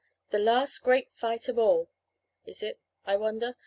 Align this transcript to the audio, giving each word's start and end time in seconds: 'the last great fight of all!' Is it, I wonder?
'the 0.31 0.39
last 0.39 0.79
great 0.79 1.11
fight 1.13 1.47
of 1.47 1.59
all!' 1.59 1.91
Is 2.43 2.63
it, 2.63 2.79
I 3.05 3.17
wonder? 3.17 3.55